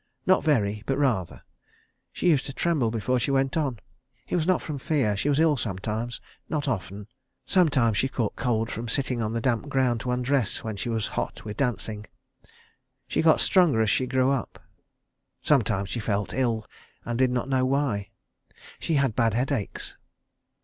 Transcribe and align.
Not 0.25 0.43
very, 0.43 0.81
but 0.87 0.97
rather. 0.97 1.43
She 2.11 2.27
used 2.31 2.47
to 2.47 2.53
tremble 2.53 2.89
before 2.89 3.19
she 3.19 3.29
went 3.29 3.55
on. 3.55 3.77
It 4.27 4.35
was 4.35 4.47
not 4.47 4.59
from 4.59 4.79
fear. 4.79 5.15
She 5.15 5.29
was 5.29 5.39
ill 5.39 5.57
sometimes. 5.57 6.19
Not 6.49 6.67
often. 6.67 7.05
Sometimes 7.45 7.99
she 7.99 8.09
caught 8.09 8.35
cold 8.35 8.71
from 8.71 8.87
sitting 8.87 9.21
on 9.21 9.31
the 9.33 9.41
damp 9.41 9.69
ground 9.69 9.99
to 9.99 10.11
undress 10.11 10.63
when 10.63 10.75
she 10.75 10.89
was 10.89 11.05
hot 11.05 11.45
with 11.45 11.57
dancing. 11.57 12.07
She 13.07 13.21
got 13.21 13.41
stronger 13.41 13.79
as 13.79 13.91
she 13.91 14.07
grew 14.07 14.31
up. 14.31 14.57
Sometimes 15.43 15.91
she 15.91 15.99
felt 15.99 16.33
ill, 16.33 16.65
and 17.05 17.15
did 17.19 17.29
not 17.29 17.47
know 17.47 17.63
why. 17.63 18.09
She 18.79 18.95
had 18.95 19.15
bad 19.15 19.35
headaches. 19.35 19.97